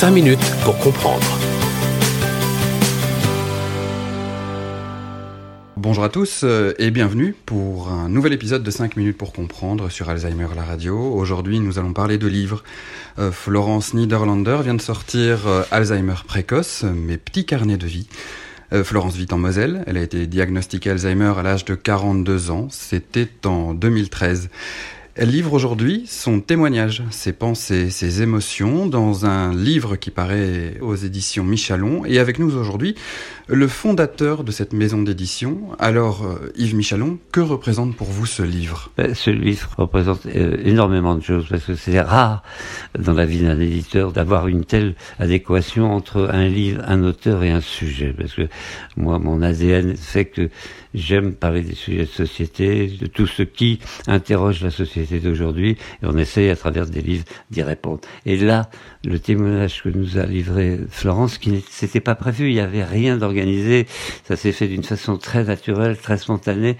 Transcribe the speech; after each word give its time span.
5 0.00 0.12
minutes 0.12 0.50
pour 0.64 0.78
comprendre. 0.78 1.38
Bonjour 5.76 6.04
à 6.04 6.08
tous 6.08 6.40
euh, 6.42 6.72
et 6.78 6.90
bienvenue 6.90 7.34
pour 7.44 7.92
un 7.92 8.08
nouvel 8.08 8.32
épisode 8.32 8.62
de 8.62 8.70
5 8.70 8.96
minutes 8.96 9.18
pour 9.18 9.34
comprendre 9.34 9.90
sur 9.90 10.08
Alzheimer 10.08 10.46
la 10.56 10.62
radio. 10.62 10.96
Aujourd'hui 10.98 11.60
nous 11.60 11.78
allons 11.78 11.92
parler 11.92 12.16
de 12.16 12.26
livres. 12.28 12.64
Euh, 13.18 13.30
Florence 13.30 13.92
Niederlander 13.92 14.60
vient 14.62 14.72
de 14.72 14.80
sortir 14.80 15.46
euh, 15.46 15.64
Alzheimer 15.70 16.14
précoce, 16.26 16.84
mes 16.84 17.18
petits 17.18 17.44
carnets 17.44 17.76
de 17.76 17.86
vie. 17.86 18.08
Florence 18.84 19.16
vit 19.16 19.26
en 19.32 19.36
Moselle, 19.36 19.82
elle 19.88 19.96
a 19.96 20.00
été 20.00 20.28
diagnostiquée 20.28 20.90
Alzheimer 20.90 21.34
à 21.36 21.42
l'âge 21.42 21.64
de 21.64 21.74
42 21.74 22.52
ans, 22.52 22.68
c'était 22.70 23.28
en 23.44 23.74
2013. 23.74 24.48
Elle 25.16 25.30
livre 25.30 25.54
aujourd'hui 25.54 26.04
son 26.06 26.40
témoignage, 26.40 27.02
ses 27.10 27.32
pensées, 27.32 27.90
ses 27.90 28.22
émotions 28.22 28.86
dans 28.86 29.26
un 29.26 29.52
livre 29.52 29.96
qui 29.96 30.12
paraît 30.12 30.76
aux 30.80 30.94
éditions 30.94 31.42
Michalon. 31.42 32.04
Et 32.04 32.20
avec 32.20 32.38
nous 32.38 32.56
aujourd'hui, 32.56 32.94
le 33.48 33.66
fondateur 33.66 34.44
de 34.44 34.52
cette 34.52 34.72
maison 34.72 35.02
d'édition. 35.02 35.62
Alors, 35.80 36.24
euh, 36.24 36.52
Yves 36.56 36.76
Michalon, 36.76 37.18
que 37.32 37.40
représente 37.40 37.96
pour 37.96 38.06
vous 38.06 38.24
ce 38.24 38.44
livre? 38.44 38.92
Ben, 38.96 39.12
Ce 39.14 39.30
livre 39.30 39.70
représente 39.78 40.26
euh, 40.26 40.56
énormément 40.64 41.16
de 41.16 41.22
choses 41.22 41.46
parce 41.50 41.64
que 41.64 41.74
c'est 41.74 42.00
rare 42.00 42.44
dans 42.96 43.12
la 43.12 43.26
vie 43.26 43.40
d'un 43.40 43.58
éditeur 43.58 44.12
d'avoir 44.12 44.46
une 44.46 44.64
telle 44.64 44.94
adéquation 45.18 45.92
entre 45.92 46.30
un 46.32 46.46
livre, 46.46 46.82
un 46.86 47.02
auteur 47.02 47.42
et 47.42 47.50
un 47.50 47.60
sujet. 47.60 48.14
Parce 48.16 48.34
que 48.34 48.48
moi, 48.96 49.18
mon 49.18 49.42
ADN 49.42 49.96
fait 49.96 50.26
que 50.26 50.50
j'aime 50.94 51.32
parler 51.32 51.62
des 51.62 51.74
sujets 51.74 52.04
de 52.04 52.04
société, 52.04 52.86
de 52.86 53.06
tout 53.06 53.26
ce 53.26 53.42
qui 53.42 53.80
interroge 54.06 54.62
la 54.62 54.70
société 54.70 54.99
d'aujourd'hui, 55.20 55.76
et 56.02 56.06
on 56.06 56.16
essaye 56.16 56.50
à 56.50 56.56
travers 56.56 56.86
des 56.86 57.00
livres 57.00 57.24
d'y 57.50 57.62
répondre. 57.62 58.00
Et 58.26 58.36
là, 58.36 58.70
le 59.04 59.18
témoignage 59.18 59.82
que 59.82 59.88
nous 59.88 60.18
a 60.18 60.26
livré 60.26 60.78
Florence, 60.88 61.38
qui 61.38 61.50
n'était 61.50 62.00
pas 62.00 62.14
prévu, 62.14 62.48
il 62.48 62.54
n'y 62.54 62.60
avait 62.60 62.84
rien 62.84 63.16
d'organisé, 63.16 63.86
ça 64.24 64.36
s'est 64.36 64.52
fait 64.52 64.68
d'une 64.68 64.84
façon 64.84 65.16
très 65.16 65.44
naturelle, 65.44 65.96
très 65.96 66.18
spontanée, 66.18 66.76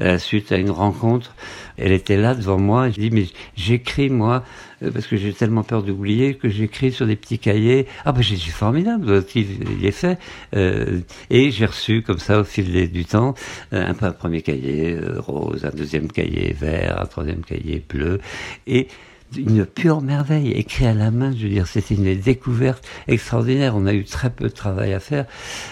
euh, 0.00 0.18
suite 0.18 0.52
à 0.52 0.56
une 0.56 0.70
rencontre. 0.70 1.34
Elle 1.76 1.92
était 1.92 2.16
là 2.16 2.34
devant 2.34 2.58
moi, 2.58 2.90
je 2.90 3.00
dis 3.00 3.10
mais 3.10 3.26
j'écris 3.56 4.10
moi 4.10 4.44
parce 4.92 5.06
que 5.06 5.16
j'ai 5.16 5.32
tellement 5.32 5.62
peur 5.62 5.82
d'oublier 5.82 6.34
que 6.34 6.48
j'écris 6.48 6.92
sur 6.92 7.06
des 7.06 7.16
petits 7.16 7.38
cahiers. 7.38 7.86
Ah 8.04 8.12
ben 8.12 8.22
j'ai 8.22 8.36
suis 8.36 8.50
formidable, 8.50 9.24
il 9.34 9.84
est 9.84 9.90
fait. 9.90 10.18
Euh, 10.54 11.00
et 11.28 11.50
j'ai 11.50 11.66
reçu 11.66 12.02
comme 12.02 12.18
ça 12.18 12.40
au 12.40 12.44
fil 12.44 12.90
du 12.90 13.04
temps 13.04 13.34
un, 13.72 13.94
un 14.00 14.12
premier 14.12 14.42
cahier 14.42 14.98
rose, 15.18 15.64
un 15.64 15.70
deuxième 15.76 16.10
cahier 16.10 16.54
vert, 16.58 17.00
un 17.00 17.06
troisième 17.06 17.42
cahier 17.42 17.84
bleu 17.88 18.20
et 18.66 18.88
une 19.36 19.64
pure 19.64 20.00
merveille, 20.00 20.50
écrit 20.50 20.86
à 20.86 20.94
la 20.94 21.10
main, 21.10 21.32
je 21.36 21.44
veux 21.44 21.48
dire, 21.48 21.66
c'était 21.66 21.94
une 21.94 22.14
découverte 22.14 22.86
extraordinaire. 23.06 23.74
On 23.76 23.86
a 23.86 23.92
eu 23.92 24.04
très 24.04 24.30
peu 24.30 24.44
de 24.44 24.52
travail 24.52 24.92
à 24.92 25.00
faire. 25.00 25.26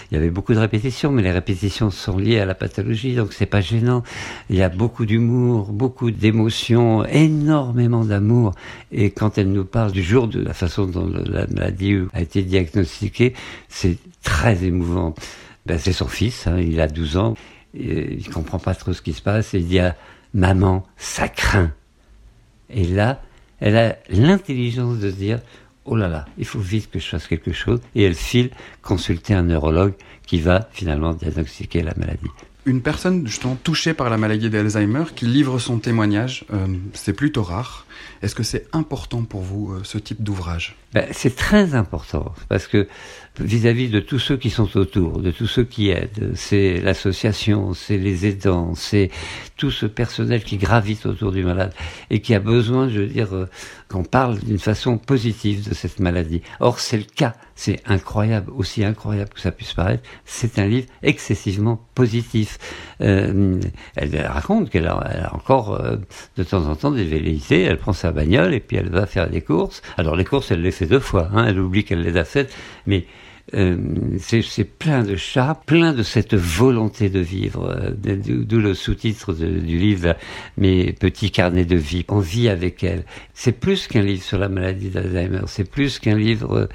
Il 0.09 0.15
y 0.15 0.17
avait 0.17 0.29
beaucoup 0.29 0.53
de 0.53 0.59
répétitions, 0.59 1.11
mais 1.11 1.21
les 1.21 1.31
répétitions 1.31 1.91
sont 1.91 2.17
liées 2.17 2.39
à 2.39 2.45
la 2.45 2.55
pathologie, 2.55 3.15
donc 3.15 3.33
c'est 3.33 3.45
pas 3.45 3.61
gênant. 3.61 4.03
Il 4.49 4.55
y 4.55 4.61
a 4.61 4.69
beaucoup 4.69 5.05
d'humour, 5.05 5.71
beaucoup 5.71 6.11
d'émotions, 6.11 7.05
énormément 7.05 8.05
d'amour. 8.05 8.53
Et 8.91 9.11
quand 9.11 9.37
elle 9.37 9.51
nous 9.51 9.65
parle 9.65 9.91
du 9.91 10.03
jour 10.03 10.27
de 10.27 10.41
la 10.41 10.53
façon 10.53 10.85
dont 10.85 11.07
la 11.07 11.47
maladie 11.47 11.97
a 12.13 12.21
été 12.21 12.43
diagnostiquée, 12.43 13.33
c'est 13.67 13.97
très 14.23 14.63
émouvant. 14.63 15.13
Ben, 15.65 15.77
c'est 15.77 15.93
son 15.93 16.07
fils, 16.07 16.47
hein, 16.47 16.57
il 16.59 16.79
a 16.81 16.87
12 16.87 17.17
ans, 17.17 17.35
et 17.77 18.13
il 18.13 18.29
comprend 18.29 18.59
pas 18.59 18.73
trop 18.73 18.93
ce 18.93 19.01
qui 19.01 19.13
se 19.13 19.21
passe, 19.21 19.53
il 19.53 19.67
dit 19.67 19.79
à 19.79 19.95
maman, 20.33 20.85
ça 20.97 21.27
craint. 21.27 21.71
Et 22.69 22.85
là, 22.85 23.21
elle 23.59 23.77
a 23.77 23.97
l'intelligence 24.09 24.99
de 24.99 25.09
se 25.11 25.15
dire 25.15 25.39
oh 25.85 25.95
là 25.95 26.07
là, 26.07 26.25
il 26.37 26.45
faut 26.45 26.59
vite 26.59 26.89
que 26.91 26.99
je 26.99 27.07
fasse 27.07 27.27
quelque 27.27 27.51
chose, 27.51 27.79
et 27.95 28.03
elle 28.03 28.13
file 28.13 28.51
consulter 28.81 29.33
un 29.33 29.43
neurologue 29.43 29.93
qui 30.25 30.39
va 30.39 30.69
finalement 30.71 31.13
diagnostiquer 31.13 31.81
la 31.81 31.93
maladie. 31.95 32.29
Une 32.69 32.83
personne 32.83 33.25
justement 33.25 33.55
touchée 33.55 33.95
par 33.95 34.11
la 34.11 34.17
maladie 34.17 34.51
d'Alzheimer 34.51 35.05
qui 35.15 35.25
livre 35.25 35.57
son 35.57 35.79
témoignage, 35.79 36.45
euh, 36.53 36.67
c'est 36.93 37.13
plutôt 37.13 37.41
rare. 37.41 37.87
Est-ce 38.21 38.35
que 38.35 38.43
c'est 38.43 38.67
important 38.73 39.23
pour 39.23 39.41
vous 39.41 39.71
euh, 39.71 39.81
ce 39.83 39.97
type 39.97 40.21
d'ouvrage? 40.21 40.75
Ben, 40.93 41.07
C'est 41.11 41.35
très 41.35 41.73
important 41.73 42.31
parce 42.47 42.67
que 42.67 42.87
vis-à-vis 43.39 43.89
de 43.89 43.99
tous 43.99 44.19
ceux 44.19 44.37
qui 44.37 44.51
sont 44.51 44.77
autour, 44.77 45.19
de 45.19 45.31
tous 45.31 45.47
ceux 45.47 45.63
qui 45.63 45.89
aident. 45.89 46.33
C'est 46.35 46.79
l'association, 46.79 47.73
c'est 47.73 47.97
les 47.97 48.27
aidants, 48.27 48.75
c'est 48.75 49.09
tout 49.57 49.71
ce 49.71 49.87
personnel 49.87 50.43
qui 50.43 50.57
gravite 50.57 51.07
autour 51.07 51.31
du 51.31 51.43
malade 51.43 51.73
et 52.11 52.21
qui 52.21 52.35
a 52.35 52.39
besoin, 52.39 52.87
je 52.87 52.99
veux 52.99 53.07
dire, 53.07 53.33
euh, 53.33 53.49
qu'on 53.87 54.03
parle 54.03 54.37
d'une 54.37 54.59
façon 54.59 54.99
positive 54.99 55.67
de 55.67 55.73
cette 55.73 55.99
maladie. 55.99 56.43
Or, 56.59 56.79
c'est 56.79 56.97
le 56.97 57.03
cas. 57.03 57.33
C'est 57.61 57.81
incroyable, 57.85 58.53
aussi 58.55 58.85
incroyable 58.85 59.31
que 59.31 59.41
ça 59.41 59.51
puisse 59.51 59.73
paraître. 59.73 60.01
C'est 60.23 60.59
un 60.59 60.65
livre 60.65 60.87
excessivement 61.03 61.85
positif. 61.93 62.57
Euh, 63.01 63.59
elle 63.97 64.25
raconte 64.27 64.69
qu'elle 64.69 64.87
a, 64.87 65.29
encore 65.33 65.73
euh, 65.73 65.97
de 66.37 66.43
temps 66.43 66.69
en 66.69 66.77
temps 66.77 66.91
des 66.91 67.03
velléités. 67.03 67.63
Elle 67.63 67.77
prend 67.77 67.91
sa 67.91 68.13
bagnole 68.13 68.53
et 68.53 68.61
puis 68.61 68.77
elle 68.77 68.87
va 68.87 69.05
faire 69.05 69.29
des 69.29 69.41
courses. 69.41 69.81
Alors 69.97 70.15
les 70.15 70.23
courses, 70.23 70.51
elle 70.51 70.61
les 70.61 70.71
fait 70.71 70.85
deux 70.85 71.01
fois. 71.01 71.27
Hein. 71.33 71.47
Elle 71.49 71.59
oublie 71.59 71.83
qu'elle 71.83 72.01
les 72.01 72.15
a 72.15 72.23
faites, 72.23 72.55
mais 72.87 73.05
euh, 73.53 73.77
c'est 74.19 74.63
plein 74.63 75.03
de 75.03 75.15
chats, 75.15 75.59
plein 75.65 75.93
de 75.93 76.03
cette 76.03 76.35
volonté 76.35 77.09
de 77.09 77.19
vivre, 77.19 77.69
euh, 77.69 77.91
d'où 77.95 78.59
le 78.59 78.73
sous-titre 78.73 79.33
du 79.33 79.77
livre, 79.77 80.15
Mes 80.57 80.93
petits 80.93 81.31
carnets 81.31 81.65
de 81.65 81.75
vie. 81.75 82.05
On 82.09 82.19
vit 82.19 82.49
avec 82.49 82.83
elle. 82.83 83.05
C'est 83.33 83.59
plus 83.59 83.87
qu'un 83.87 84.01
livre 84.01 84.23
sur 84.23 84.37
la 84.37 84.49
maladie 84.49 84.89
d'Alzheimer, 84.89 85.41
c'est 85.47 85.69
plus 85.69 85.99
qu'un 85.99 86.17
livre 86.17 86.69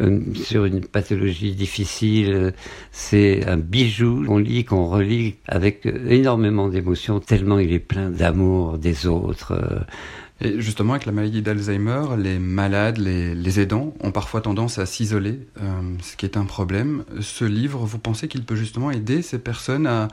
euh, 0.00 0.20
sur 0.34 0.64
une 0.64 0.80
pathologie 0.80 1.52
difficile, 1.52 2.52
c'est 2.92 3.46
un 3.46 3.56
bijou 3.56 4.24
qu'on 4.26 4.38
lit, 4.38 4.64
qu'on 4.64 4.86
relit 4.86 5.36
avec 5.46 5.86
énormément 5.86 6.68
d'émotions, 6.68 7.20
tellement 7.20 7.58
il 7.58 7.72
est 7.72 7.78
plein 7.78 8.10
d'amour 8.10 8.78
des 8.78 9.06
autres. 9.06 9.54
Et 10.40 10.60
justement, 10.60 10.92
avec 10.92 11.06
la 11.06 11.12
maladie 11.12 11.42
d'Alzheimer, 11.42 12.02
les 12.16 12.38
malades, 12.38 12.98
les, 12.98 13.60
aidants 13.60 13.92
ont 14.00 14.12
parfois 14.12 14.40
tendance 14.40 14.78
à 14.78 14.86
s'isoler, 14.86 15.40
euh, 15.60 15.62
ce 16.00 16.16
qui 16.16 16.26
est 16.26 16.36
un 16.36 16.44
problème. 16.44 17.04
Ce 17.20 17.44
livre, 17.44 17.80
vous 17.80 17.98
pensez 17.98 18.28
qu'il 18.28 18.44
peut 18.44 18.54
justement 18.54 18.92
aider 18.92 19.22
ces 19.22 19.40
personnes 19.40 19.88
à, 19.88 20.06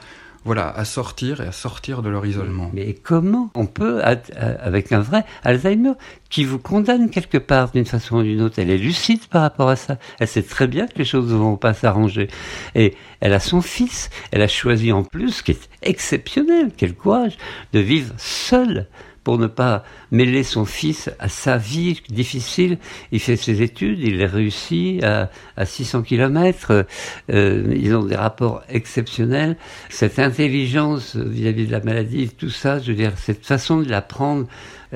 voilà, 0.44 0.70
à 0.70 0.84
sortir 0.84 1.42
et 1.42 1.48
à 1.48 1.52
sortir 1.52 2.02
de 2.02 2.10
leur 2.10 2.26
isolement? 2.26 2.72
Mais 2.74 2.94
comment 2.94 3.52
on 3.54 3.68
peut, 3.68 4.02
avec 4.04 4.92
un 4.92 5.00
vrai 5.00 5.26
Alzheimer, 5.44 5.94
qui 6.32 6.44
vous 6.44 6.58
condamne 6.58 7.12
quelque 7.12 7.38
part 7.38 7.70
d'une 7.70 7.86
façon 7.86 8.18
ou 8.18 8.24
d'une 8.24 8.42
autre, 8.42 8.58
elle 8.58 8.72
est 8.72 8.80
lucide 8.80 9.26
par 9.28 9.44
rapport 9.44 9.70
à 9.70 9.76
ça. 9.76 10.00
Elle 10.20 10.28
sait 10.28 10.42
très 10.42 10.66
bien 10.66 10.88
que 10.88 10.98
les 10.98 11.06
choses 11.06 11.32
ne 11.32 11.38
vont 11.38 11.58
pas 11.58 11.76
s'arranger. 11.76 12.30
Et 12.74 12.96
elle 13.20 13.34
a 13.34 13.40
son 13.40 13.62
fils, 13.62 14.10
elle 14.32 14.42
a 14.42 14.48
choisi 14.48 14.92
en 14.92 15.04
plus, 15.04 15.34
ce 15.34 15.44
qui 15.44 15.52
est 15.52 15.70
exceptionnel, 15.84 16.72
quel 16.76 16.96
courage, 16.96 17.38
de 17.74 17.80
vivre 17.80 18.14
seule 18.18 18.88
pour 19.26 19.40
ne 19.40 19.48
pas 19.48 19.84
mêler 20.12 20.44
son 20.44 20.64
fils 20.64 21.10
à 21.20 21.28
sa 21.28 21.58
vie 21.58 22.02
difficile. 22.10 22.78
Il 23.12 23.20
fait 23.20 23.36
ses 23.36 23.62
études, 23.62 24.00
il 24.00 24.18
les 24.18 24.26
réussit 24.26 25.04
à, 25.04 25.30
à 25.58 25.66
600 25.66 26.04
km. 26.04 26.86
Euh, 27.32 27.74
ils 27.76 27.94
ont 27.96 28.04
des 28.04 28.16
rapports 28.16 28.62
exceptionnels. 28.70 29.58
Cette 29.90 30.20
intelligence 30.20 31.16
vis-à-vis 31.16 31.66
de 31.66 31.72
la 31.72 31.82
maladie, 31.82 32.30
tout 32.30 32.52
ça, 32.52 32.80
je 32.80 32.92
veux 32.92 32.98
dire, 32.98 33.14
cette 33.18 33.46
façon 33.46 33.82
de 33.82 33.90
la 33.90 34.02
prendre 34.02 34.46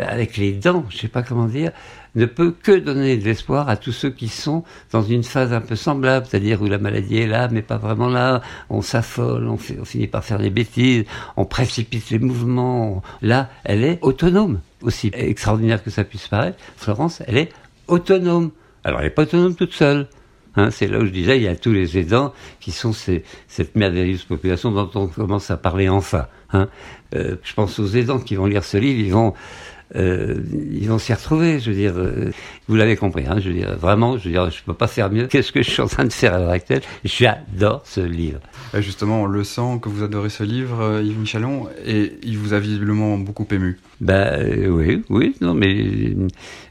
avec 0.08 0.38
les 0.38 0.54
dents, 0.54 0.86
je 0.90 0.98
sais 0.98 1.08
pas 1.08 1.24
comment 1.24 1.46
dire, 1.46 1.72
ne 2.16 2.26
peut 2.26 2.52
que 2.52 2.72
donner 2.72 3.18
de 3.18 3.26
l'espoir 3.26 3.70
à 3.70 3.78
tous 3.78 3.92
ceux 3.92 4.10
qui 4.10 4.28
sont 4.28 4.64
dans 4.92 5.04
une 5.04 5.24
phase 5.24 5.54
un 5.54 5.62
peu 5.62 5.76
semblable, 5.76 6.26
c'est-à-dire 6.28 6.62
où 6.62 6.66
la 6.66 6.78
maladie 6.78 7.18
est 7.18 7.28
là, 7.28 7.48
mais 7.52 7.62
pas 7.62 7.78
vraiment 7.78 8.10
là, 8.10 8.42
on 8.70 8.82
s'affole, 8.82 9.48
on, 9.48 9.58
finit 9.58 10.08
par 10.08 10.24
faire 10.24 10.40
des 10.40 10.50
bêtises, 10.50 11.06
on 11.38 11.46
précipite 11.46 12.10
les 12.10 12.20
mouvements. 12.20 13.02
Là, 13.22 13.50
elle 13.64 13.84
est 13.84 14.00
autonome, 14.02 14.60
aussi 14.82 15.12
extraordinaire 15.14 15.84
que 15.84 15.90
ça 15.90 16.04
puisse 16.04 16.28
paraître. 16.28 16.58
Florence, 16.78 17.22
elle 17.28 17.38
est 17.38 17.50
autonome. 17.88 18.52
Alors, 18.84 19.00
elle 19.00 19.08
n'est 19.08 19.12
pas 19.12 19.24
autonome 19.24 19.56
toute 19.56 19.74
seule. 19.74 20.08
Hein, 20.56 20.72
c'est 20.72 20.88
là 20.88 21.00
où 21.00 21.06
je 21.06 21.12
disais, 21.12 21.38
il 21.38 21.44
y 21.44 21.48
a 21.48 21.56
tous 21.56 21.72
les 21.72 21.98
aidants 21.98 22.34
qui 22.60 22.72
sont 22.72 22.92
cette 22.92 23.76
merveilleuse 23.76 24.24
population 24.24 24.72
dont 24.72 24.90
on 24.96 25.08
commence 25.08 25.52
à 25.52 25.58
parler 25.58 25.90
enfin. 25.90 26.28
Hein. 26.52 26.68
Euh, 27.16 27.36
je 27.44 27.54
pense 27.54 27.78
aux 27.80 27.88
aidants 27.88 28.20
qui 28.20 28.36
vont 28.36 28.48
lire 28.48 28.64
ce 28.64 28.78
livre, 28.78 29.00
ils 29.00 29.14
vont 29.14 29.34
euh, 29.96 30.36
ils 30.72 30.88
vont 30.88 31.00
s'y 31.00 31.14
retrouver. 31.14 31.60
Je 31.60 31.72
veux 31.72 31.76
dire, 31.76 31.94
euh, 31.98 32.32
vous 32.68 32.76
l'avez 32.76 32.96
compris. 32.96 33.26
Hein, 33.28 33.38
je 33.40 33.50
veux 33.50 33.56
dire, 33.56 33.76
vraiment, 33.76 34.18
je 34.18 34.26
veux 34.26 34.32
dire, 34.32 34.50
je 34.50 34.64
peux 34.64 34.74
pas 34.74 34.88
faire 34.88 35.12
mieux. 35.12 35.28
Qu'est-ce 35.28 35.52
que 35.52 35.62
je 35.62 35.70
suis 35.70 35.82
en 35.82 35.88
train 35.88 36.06
de 36.06 36.14
faire 36.14 36.34
à 36.34 36.40
l'heure 36.40 36.50
actuelle 36.50 36.82
J'adore 37.04 37.82
ce 37.86 38.02
livre. 38.02 38.40
justement, 38.76 39.24
on 39.24 39.26
le 39.26 39.44
sent 39.44 39.80
que 39.82 39.90
vous 39.90 40.04
adorez 40.04 40.30
ce 40.30 40.44
livre, 40.44 40.82
euh, 40.82 41.04
Yves 41.04 41.20
Michalon, 41.20 41.68
et 41.86 42.14
il 42.24 42.38
vous 42.38 42.54
a 42.54 42.60
visiblement 42.60 43.18
beaucoup 43.18 43.48
ému. 43.52 43.80
Ben 44.02 44.70
oui, 44.70 45.04
oui, 45.10 45.36
non, 45.42 45.54
mais 45.54 46.16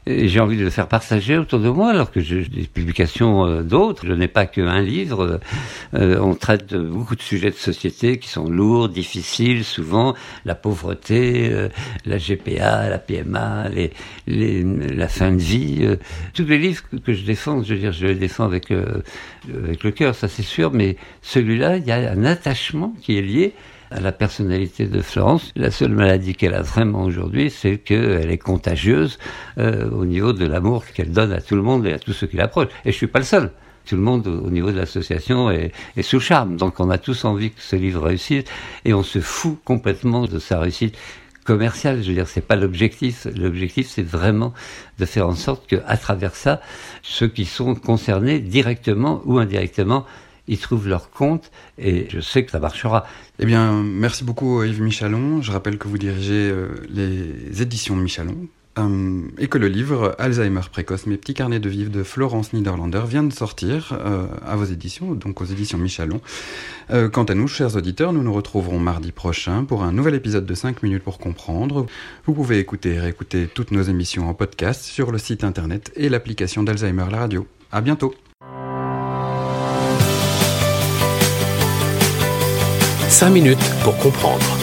j'ai 0.07 0.39
envie 0.39 0.57
de 0.57 0.63
le 0.63 0.71
faire 0.71 0.87
partager 0.87 1.37
autour 1.37 1.59
de 1.59 1.69
moi, 1.69 1.91
alors 1.91 2.11
que 2.11 2.21
j'ai 2.21 2.43
des 2.43 2.63
publications 2.63 3.61
d'autres. 3.61 4.07
Je 4.07 4.13
n'ai 4.13 4.27
pas 4.27 4.47
qu'un 4.47 4.81
livre. 4.81 5.39
on 5.93 6.33
traite 6.33 6.73
beaucoup 6.75 7.15
de 7.15 7.21
sujets 7.21 7.51
de 7.51 7.55
société 7.55 8.17
qui 8.17 8.29
sont 8.29 8.49
lourds, 8.49 8.89
difficiles, 8.89 9.63
souvent 9.63 10.15
la 10.43 10.55
pauvreté, 10.55 11.51
la 12.05 12.17
GPA, 12.17 12.89
la 12.89 12.97
PMA, 12.97 13.69
les, 13.69 13.91
les, 14.25 14.63
la 14.63 15.07
fin 15.07 15.31
de 15.31 15.41
vie. 15.41 15.87
tous 16.33 16.45
les 16.45 16.57
livres 16.57 16.81
que 17.05 17.13
je 17.13 17.23
défends, 17.23 17.61
je 17.61 17.75
veux 17.75 17.79
dire, 17.79 17.91
je 17.91 18.07
les 18.07 18.15
défends 18.15 18.45
avec 18.45 18.71
avec 18.71 19.83
le 19.83 19.91
cœur, 19.91 20.15
ça 20.15 20.27
c'est 20.27 20.43
sûr, 20.43 20.71
mais 20.71 20.95
celui-là, 21.21 21.77
il 21.77 21.85
y 21.85 21.91
a 21.91 22.11
un 22.11 22.25
attachement 22.25 22.93
qui 23.01 23.17
est 23.17 23.21
lié 23.21 23.53
à 23.91 23.99
la 23.99 24.11
personnalité 24.11 24.85
de 24.85 25.01
Florence. 25.01 25.51
La 25.55 25.71
seule 25.71 25.91
maladie 25.91 26.35
qu'elle 26.35 26.53
a 26.53 26.61
vraiment 26.61 27.03
aujourd'hui, 27.03 27.49
c'est 27.49 27.77
qu'elle 27.77 28.29
est 28.29 28.37
contagieuse 28.37 29.17
euh, 29.57 29.89
au 29.89 30.05
niveau 30.05 30.33
de 30.33 30.45
l'amour 30.45 30.85
qu'elle 30.85 31.11
donne 31.11 31.31
à 31.31 31.41
tout 31.41 31.55
le 31.55 31.61
monde 31.61 31.85
et 31.85 31.93
à 31.93 31.99
tous 31.99 32.13
ceux 32.13 32.27
qui 32.27 32.37
l'approchent. 32.37 32.69
Et 32.85 32.91
je 32.91 32.97
suis 32.97 33.07
pas 33.07 33.19
le 33.19 33.25
seul. 33.25 33.51
Tout 33.85 33.95
le 33.95 34.01
monde 34.01 34.27
au 34.27 34.51
niveau 34.51 34.71
de 34.71 34.77
l'association 34.77 35.49
est, 35.49 35.71
est 35.97 36.03
sous 36.03 36.19
charme. 36.19 36.57
Donc 36.57 36.79
on 36.79 36.89
a 36.89 36.97
tous 36.97 37.25
envie 37.25 37.51
que 37.51 37.61
ce 37.61 37.75
livre 37.75 38.03
réussisse 38.03 38.45
et 38.85 38.93
on 38.93 39.03
se 39.03 39.19
fout 39.19 39.57
complètement 39.63 40.25
de 40.25 40.37
sa 40.37 40.59
réussite 40.59 40.95
commerciale. 41.49 42.03
Je 42.03 42.09
veux 42.09 42.13
dire, 42.13 42.27
c'est 42.27 42.45
pas 42.45 42.55
l'objectif. 42.55 43.25
L'objectif, 43.35 43.87
c'est 43.89 44.05
vraiment 44.05 44.53
de 44.99 45.05
faire 45.05 45.27
en 45.27 45.33
sorte 45.33 45.67
que, 45.67 45.77
à 45.87 45.97
travers 45.97 46.35
ça, 46.35 46.61
ceux 47.01 47.27
qui 47.27 47.45
sont 47.45 47.73
concernés 47.73 48.37
directement 48.39 49.21
ou 49.25 49.39
indirectement 49.39 50.05
ils 50.49 50.57
trouvent 50.57 50.89
leur 50.89 51.11
compte 51.11 51.51
et 51.77 52.07
je 52.09 52.19
sais 52.19 52.43
que 52.43 52.51
ça 52.51 52.59
marchera. 52.59 53.05
Eh 53.37 53.45
bien, 53.45 53.71
merci 53.83 54.23
beaucoup 54.23 54.63
Yves 54.63 54.81
Michalon. 54.81 55.41
Je 55.41 55.51
rappelle 55.51 55.77
que 55.77 55.87
vous 55.87 55.97
dirigez 55.97 56.49
euh, 56.51 56.67
les 56.89 57.61
éditions 57.61 57.95
Michalon 57.95 58.35
euh, 58.79 59.21
et 59.37 59.47
que 59.47 59.59
le 59.59 59.67
livre 59.67 60.15
Alzheimer 60.17 60.61
précoce, 60.71 61.05
mes 61.05 61.17
petits 61.17 61.35
carnets 61.35 61.59
de 61.59 61.69
vivre 61.69 61.91
de 61.91 62.01
Florence 62.01 62.51
Niederlander 62.51 63.03
vient 63.07 63.23
de 63.23 63.31
sortir 63.31 63.95
euh, 64.03 64.25
à 64.45 64.55
vos 64.55 64.65
éditions, 64.65 65.13
donc 65.13 65.39
aux 65.39 65.45
éditions 65.45 65.77
Michalon. 65.77 66.19
quant 67.13 67.25
à 67.25 67.35
nous, 67.35 67.47
chers 67.47 67.75
auditeurs, 67.75 68.11
nous 68.11 68.23
nous 68.23 68.33
retrouverons 68.33 68.79
mardi 68.79 69.11
prochain 69.11 69.63
pour 69.63 69.83
un 69.83 69.91
nouvel 69.91 70.15
épisode 70.15 70.47
de 70.47 70.55
5 70.55 70.81
minutes 70.81 71.03
pour 71.03 71.19
comprendre. 71.19 71.85
Vous 72.25 72.33
pouvez 72.33 72.57
écouter 72.57 72.95
et 72.95 72.99
réécouter 72.99 73.47
toutes 73.47 73.71
nos 73.71 73.83
émissions 73.83 74.27
en 74.27 74.33
podcast 74.33 74.81
sur 74.81 75.11
le 75.11 75.19
site 75.19 75.43
internet 75.43 75.91
et 75.95 76.09
l'application 76.09 76.63
d'Alzheimer 76.63 77.05
la 77.11 77.19
radio. 77.19 77.47
À 77.71 77.81
bientôt. 77.81 78.15
5 83.09 83.31
minutes 83.31 83.71
pour 83.83 83.97
comprendre. 83.97 84.58